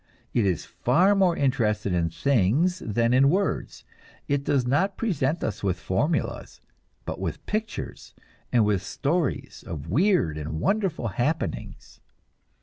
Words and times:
It 0.33 0.47
is 0.47 0.65
far 0.65 1.13
more 1.13 1.37
interested 1.37 1.93
in 1.93 2.09
things 2.09 2.79
than 2.79 3.13
in 3.13 3.29
words; 3.29 3.83
it 4.27 4.43
does 4.43 4.65
not 4.65 4.97
present 4.97 5.43
us 5.43 5.61
with 5.61 5.77
formulas, 5.77 6.59
but 7.05 7.19
with 7.19 7.45
pictures, 7.45 8.15
and 8.51 8.65
with 8.65 8.81
stories 8.81 9.63
of 9.67 9.91
weird 9.91 10.39
and 10.39 10.59
wonderful 10.59 11.09
happenings. 11.09 11.99